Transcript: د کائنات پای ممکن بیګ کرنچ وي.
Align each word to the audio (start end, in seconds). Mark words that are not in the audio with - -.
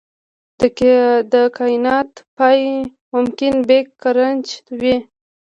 د 1.33 1.33
کائنات 1.57 2.11
پای 2.37 2.59
ممکن 3.13 3.53
بیګ 3.67 3.87
کرنچ 4.01 4.45
وي. 4.79 4.95